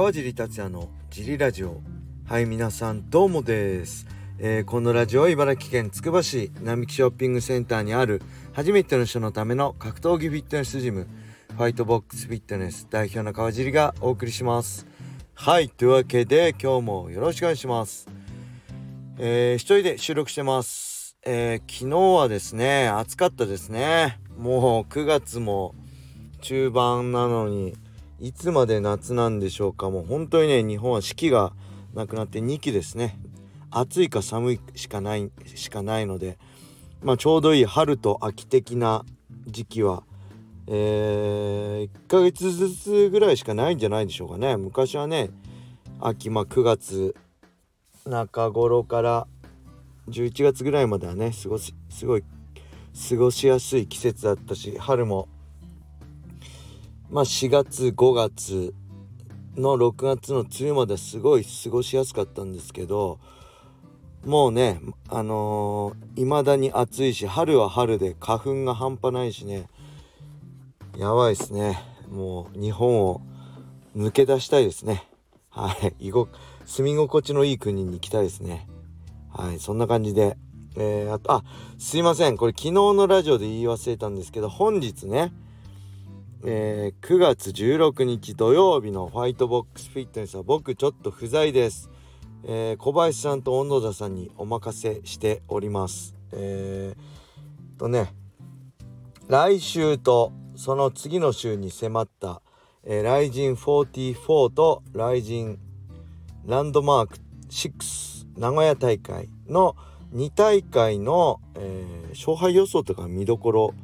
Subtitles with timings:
[0.00, 1.82] 川尻達也のジリラジオ。
[2.26, 4.06] はい皆さんどうもです、
[4.38, 8.22] えー、このラジオは茨城県つくば市並木ショッピングセンターにある
[8.54, 11.06] 初めての人のための格闘技フィットネスジム
[11.50, 14.86] ファイトボックスフィットネス代表の川尻がお送りします。
[15.34, 18.08] はいというわけで今日もよろしくお願いします。
[19.18, 21.18] えー、一人で収録してます。
[21.26, 24.18] えー、昨日はですね暑かったですね。
[24.38, 25.74] もう9月も
[26.40, 27.74] 中盤なのに
[28.20, 29.88] いつまで夏なんでしょうか。
[29.88, 31.52] もう本当にね日本は四季が
[31.94, 33.18] なくなって2期ですね。
[33.70, 36.38] 暑いか寒いしかないしかないので
[37.02, 39.06] まあちょうどいい春と秋的な
[39.46, 40.02] 時期は
[40.66, 44.56] えー、1ヶ月ずつぐらいしかないんじゃないでしょうかね。
[44.56, 45.30] 昔はね
[45.98, 47.16] 秋まあ9月
[48.04, 49.26] 中頃から
[50.08, 52.24] 11月ぐらいまではね過ごすすごい
[53.08, 55.28] 過ごしやすい季節だったし春も
[57.10, 58.74] まあ4月5月
[59.56, 63.18] の6月の梅雨まですごい過ごしやすかったんですけど
[64.24, 69.68] もうねあのー、未だに暑いし春は春で花粉が半端ないしね
[71.00, 71.78] やばいですね。
[72.10, 73.22] もう日本を
[73.96, 75.06] 抜け出したいですね。
[75.48, 76.12] はい。
[76.66, 78.68] 住み心地のいい国に行きたいですね。
[79.32, 79.58] はい。
[79.58, 80.36] そんな感じで。
[80.76, 81.44] えー、あとあ
[81.78, 82.36] すいません。
[82.36, 85.32] これ昨日のラジオで言い忘れたんですけど本日ね
[86.42, 91.90] えー、9月16日土曜日のファイトボックスフィットネスは僕ちょっと不在です、
[92.44, 96.14] えー、小林さんと小野田さんにお任せしております。
[96.32, 98.14] えー、とね
[99.28, 102.40] 来週とその次の週に迫った、
[102.84, 105.58] えー、ライジン44とライジン
[106.46, 107.18] ランドマーク
[107.50, 109.76] 6名古屋大会の
[110.14, 113.74] 2大会の、えー、勝敗予想とか見どころ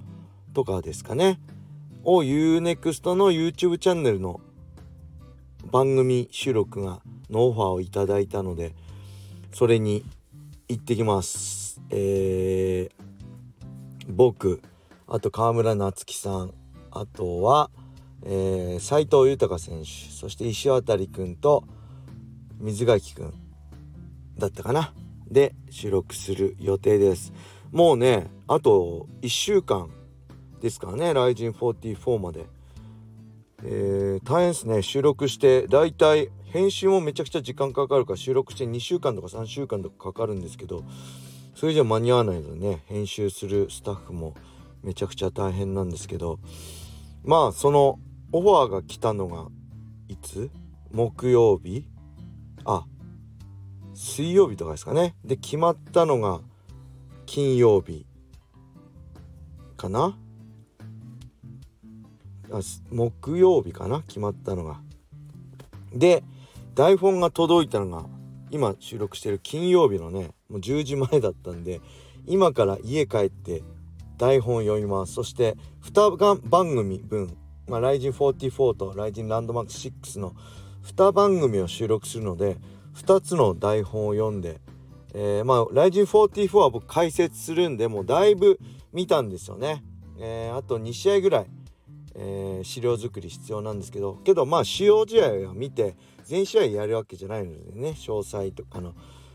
[0.55, 1.39] とかですかね。
[2.09, 4.41] を UNEXT の YouTube チャンネルの
[5.73, 8.77] 番組収録がのオファーをいただいたので
[9.53, 10.05] それに
[10.69, 11.83] 行ってきます。
[11.91, 14.63] えー、僕
[15.09, 16.55] あと川村夏樹さん
[16.93, 17.71] あとは
[18.25, 21.65] えー、藤豊選手そして石渡君と
[22.59, 23.33] 水垣君
[24.39, 24.93] だったかな？
[25.31, 27.33] で収録する予定です。
[27.73, 29.91] もうねあと1週間
[30.61, 32.47] ですからね Ryzen44 まで、
[33.63, 34.83] えー、大変ですね。
[34.83, 40.85] 収録してだいたい編集もめちゃくちゃ時間かかるから収録して2週間とか3週間とかかかるんですけど
[41.55, 44.35] それじゃ間に合わないのでね編集するスタッフも
[44.83, 46.39] めちゃくちゃ大変なんですけど
[47.25, 47.99] まあその
[48.33, 49.49] オファーが来たのが
[50.09, 50.51] いつ？
[50.93, 51.89] 木曜日？
[52.65, 52.85] あ
[53.95, 55.15] 水曜日とかですかね。
[55.25, 56.41] で決まったのが
[57.27, 58.07] 金曜日
[59.77, 60.17] かな？
[62.91, 64.03] 木曜日かな？
[64.03, 64.81] 決まったのが。
[65.93, 66.23] で
[66.75, 68.07] 台本が届いたのが
[68.51, 71.81] 今収録してる金曜日のねもう10時前だったんで
[72.27, 73.63] 今から家帰って
[74.19, 77.37] 台本読みますそして2番組分
[77.69, 80.35] 「まあ、Ryzen44 と Ryzen ランドマーク6の
[80.85, 82.59] 2番組を収録するので
[82.95, 84.61] 2つの台本を読んで、
[85.15, 88.59] えー、まあ Ryzen44 は僕解説するんでもうだいぶ
[88.93, 89.83] 見たんですよね。
[90.19, 91.47] えー、あと2試合ぐらい
[92.19, 98.95] えー、資料作り必要なんですけどけどまあ使用試合は見て全試合やるわけじゃないのでね詳細とかの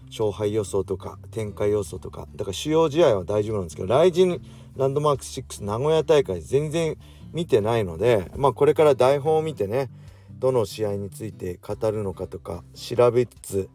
[0.10, 4.42] 勝敗予想とか展開予想とかだから主要試合は大丈夫なんですけどライジン
[4.76, 6.98] ランドマーク6名古屋大会全然
[7.32, 9.90] 見てないのでまあこれから台本を見てね
[10.32, 13.70] どの試合について語るのかとか調べつつ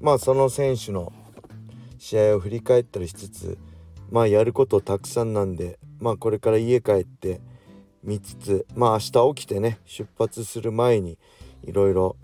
[0.00, 1.12] まあその選手の
[1.98, 3.58] 試合を振り返ったりしつつ
[4.10, 7.40] まあやることたくさんなんでまあこれから家帰って
[8.02, 11.18] 見つつまあ明日起きてね出発する前に
[11.64, 12.16] いろいろ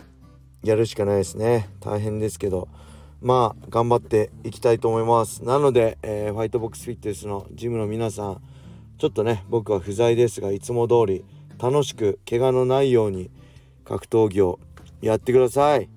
[0.63, 1.69] やるしかないですね。
[1.79, 2.67] 大変ですけど
[3.21, 5.43] まあ頑張っていきたいと思います。
[5.43, 8.41] なので、えー、ファイトボックスフィットネスのジムの皆さん
[8.97, 11.25] ちょっとね僕は不在ですがいつも通り
[11.59, 13.29] 楽しく怪我のないように
[13.83, 14.59] 格闘技を
[15.01, 15.89] やってください。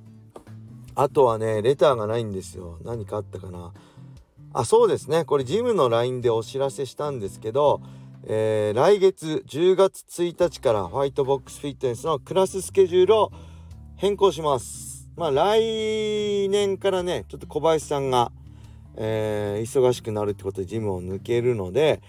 [0.95, 2.79] あとはねレターがないんですよ。
[2.85, 3.73] 何かあったかな。
[4.53, 5.25] あそうですね。
[5.25, 7.81] これジムの LINE でお知らせしたんですけど
[8.31, 13.33] えー、来月10月1日からホワイトボックスフィットネスのクラススケジュールを
[13.97, 15.09] 変更します。
[15.17, 18.31] まあ来年からねちょっと小林さんが、
[18.97, 22.03] えー、忙しくなるってことでジムを抜けるので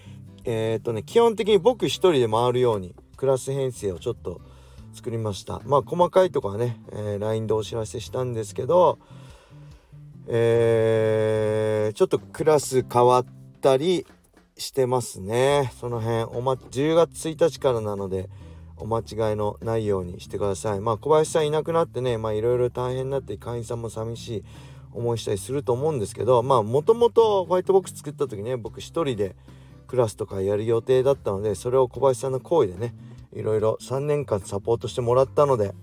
[0.44, 4.42] えっ、とね基本的に僕一人で回るようにクラス編成をちょっと
[4.92, 8.98] 作りましたまあ細かいとこはね、えー、LINE でお知らせしたんですけど
[10.32, 13.26] えー、ちょっとクラス変わっ
[13.60, 14.06] たり
[14.60, 15.72] してますね。
[15.80, 18.28] その辺おま10月1日からなので
[18.76, 20.80] お間違いのないようにしてください。
[20.80, 24.44] まあ小林さんいなくなってねまあいろいろ大変になって会員さんも寂しい
[24.92, 29.36] 思いしたりすると思うんですけどまあもともとホワイトボックス作った時ね僕一人で
[29.86, 32.94] クラスとかやる予定だったのでそれを小林さんの行為でね
[33.32, 35.74] いろいろ3年間サポートしてもらったので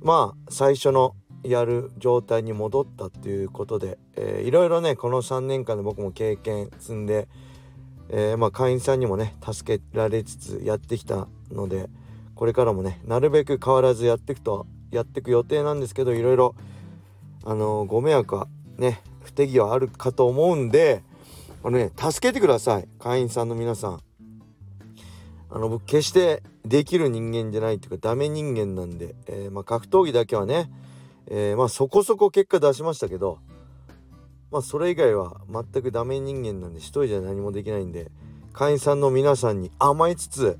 [0.00, 7.28] まあ最初のやる状態に戻ったっていうことで、えー、いろいろねこの3年間で僕も経験積んで、
[8.10, 11.88] えー、まあ会員さんにもね助けられつつやってきたので
[12.34, 16.54] これからもねなるべく変わらずやっていくとやっていく予定なんですけどいろいろ
[17.44, 21.02] あのー、ご迷惑はね不手際あるかと思うんで
[21.62, 24.00] あのね助けてください会員さんの皆さん。
[25.50, 30.70] あの僕決してできる人間じゃないっていうかダメ人間なんで、えー、まあ格闘技だけはね
[31.30, 33.38] え、まあそこそこ結果出しましたけど
[34.50, 38.10] まあそれ以外は全くダメ人間なんで一人じゃ何もできないんで
[38.52, 40.58] 会員さんの皆さんに甘えつつ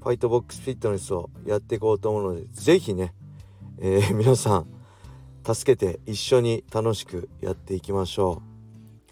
[0.00, 3.14] ファイトボックスフィットネスをやっていこうと思うので是非ね、
[3.78, 4.66] えー、 皆さん
[5.44, 8.42] 助けて一緒に楽しくやっていきましょ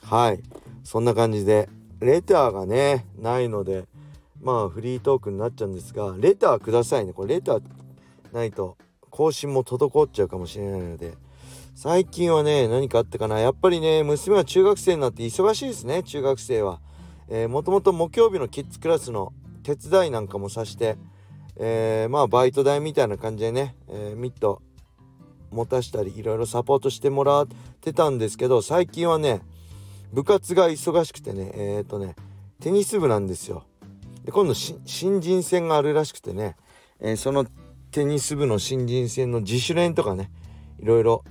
[0.03, 0.07] う。
[0.07, 0.43] はい。
[0.85, 1.69] そんな感じで
[2.01, 3.87] レターがねないので
[4.41, 7.13] まあフリートークになっちゃうんですがレターくださいね。
[7.13, 7.63] これレター
[8.33, 8.77] ないと
[9.11, 11.15] 更新も滞っちゃうかもしれないので
[11.81, 13.39] 最近はね何かあったかな。
[13.39, 16.81] やっぱりね娘は中学生になって忙しいですね中学生は、
[17.29, 19.33] えー、もともと木曜日のキッズクラスの
[19.63, 20.97] 手伝いなんかもさして、
[21.55, 24.61] えー、まあバイト代みたいな感じでね、えー、ミット
[25.53, 27.49] 持たしたりいろいろサポートしてもらっ
[27.81, 29.41] てたんですけど最近はね
[30.13, 32.17] 部活が忙しくてねえっ、ー、とね
[32.61, 33.63] テニス部なんですよ。
[34.25, 34.81] で今度新
[35.21, 36.57] 人戦があるらしくてね、
[36.99, 37.47] えー、その
[37.93, 40.33] テニス部の新人戦の自主練とかね
[40.81, 41.23] いろいろ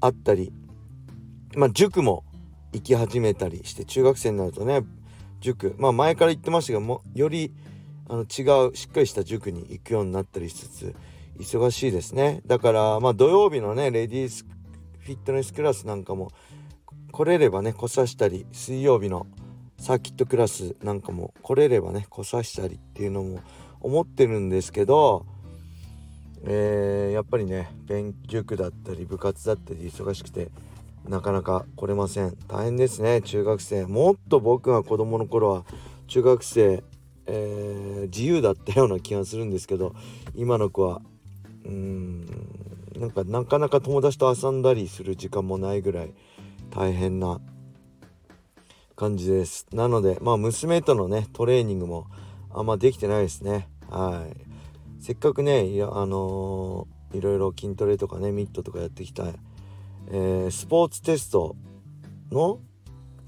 [0.00, 0.52] あったり
[1.54, 2.24] まあ塾も
[2.72, 4.82] 行き始めたりして中学生になるとね
[5.40, 7.52] 塾まあ前から言ってましたがもより
[8.08, 10.94] あの違うしっかりした塾に行くようになったりしつつ
[11.38, 12.40] 忙しいですね。
[12.46, 14.46] だからまあ土曜日のねレディース
[15.00, 16.30] フィットネスクラスなんかも
[17.12, 19.26] 来れればね来さしたり水曜日の
[19.78, 23.40] サーキットクラスなんかも来れればね来さしたりっていうのも
[23.80, 25.26] 思ってるんですけど
[26.44, 30.50] えー、やっぱりね勉塾だったり部活だったり忙しくて
[31.08, 32.36] なかなか来れません。
[32.48, 33.86] 大変ですね中学生。
[33.86, 35.64] もっと僕が子供の頃は
[36.08, 36.84] 中学生、
[37.26, 39.94] えー、自由だったような気がするんですけど
[40.34, 41.00] 今の子は
[41.64, 42.26] うーん
[42.98, 46.14] なんかなかなか友達と遊んだりする時間もないぐらい
[46.70, 47.40] 大変な
[48.94, 49.66] 感じです。
[49.72, 52.06] なのでまあ娘とのねトレーニングも
[52.50, 53.68] あんまできてないですね。
[53.90, 54.45] はい。
[55.06, 59.22] せっかくねいやあのー、いろいろ筋トレとかねミットとかやってきた、
[60.08, 61.54] えー、スポーツテスト
[62.32, 62.58] の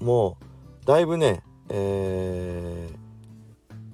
[0.01, 0.37] も
[0.83, 2.89] うだいぶね、え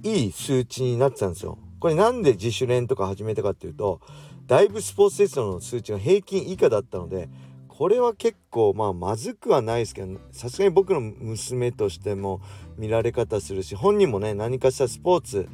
[0.02, 1.60] ー、いい数値になってたんですよ。
[1.80, 4.02] これなんで自主練とか始めたかっていうと
[4.48, 7.30] だいぶスポーツテストの数値が平均以下だったので
[7.68, 12.42] これは結構まあまずくはないですけどさすがに僕の娘としても
[12.80, 15.48] 見られ方するし本人もね何かしらスポーツ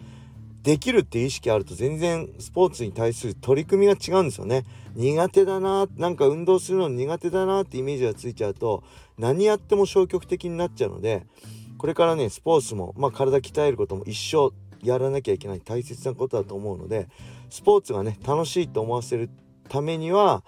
[0.63, 4.63] できるって意識あると全然スポーツに対する取り組みが違うんですよね。
[4.95, 8.83] 苦手だななんか運動するの苦手だなってイメージがついちゃうと
[9.17, 11.25] 何やっても消極的になっちゃうので
[11.77, 14.53] これからねスポーツも、まあ、体鍛えることも一生
[14.85, 17.07] やらなきゃいけない大切なことだと思うので
[17.49, 19.29] スポーツがね楽しいと思わせる
[19.69, 20.43] ためには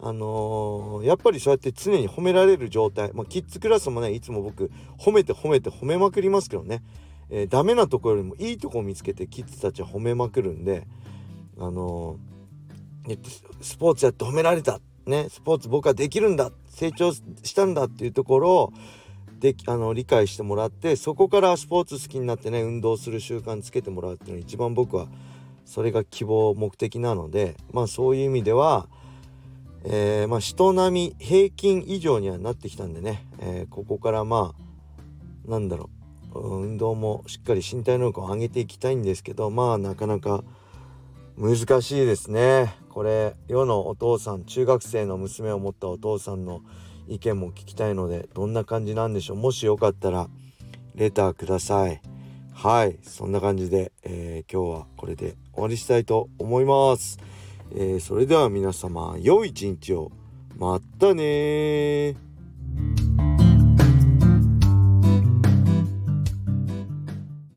[0.00, 6.82] あのー、やっぱりそうやって常に褒められる状態、まあ、キッズクラスもねいつも僕褒めて褒めて褒めまくりますけどね
[7.36, 10.86] えー、ダメなところよりもいいとこを見つけてキッズたちは褒めまくるんで
[11.58, 13.18] あのー、
[13.60, 14.80] スポーツやって褒められた。
[15.06, 16.52] ねスポーツ僕はできるんだ。
[16.68, 18.72] 成長したんだっていうところを
[19.40, 25.06] であの理解してもらってそこからスポーツ好きになってね運動する習慣つけてもらうっていうのが一番僕は
[25.66, 28.88] それが希望目的なのでまあそういう意味では、
[29.84, 34.54] えー、まあ人並み平均以上にはなってきたんでね、えー、ここからま
[35.46, 36.03] あなんだろう。
[36.34, 40.44] 運動もしっかり身体能力を上げていきたいんですけどまあなかなか
[41.36, 42.74] 難しいですね。
[42.90, 46.62] これ世のお父さん中学生の娘を持ったお父さんの
[47.08, 49.36] 意見も聞きたいのでどんな感じなんでしょう。
[49.36, 50.28] もしよかったら
[50.94, 52.00] レターください。
[52.52, 57.18] はいそんな感じで、えー、今日はこれで終わりしたいと思います、
[57.74, 60.12] えー、それでは皆様良い一日を。
[60.56, 62.14] またね